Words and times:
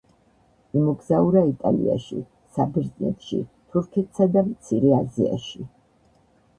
იმოგზაურა 0.79 1.43
იტალიაში, 1.49 2.23
საბერძნეთში, 2.57 3.45
თურქეთსა 3.77 4.31
და 4.35 4.47
მცირე 4.53 4.99
აზიაში. 5.05 5.67